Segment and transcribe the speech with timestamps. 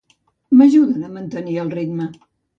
[0.61, 2.11] M'ajuden a mantenir el ritme.